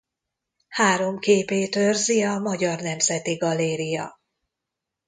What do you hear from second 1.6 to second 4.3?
őrzi a Magyar Nemzeti Galéria.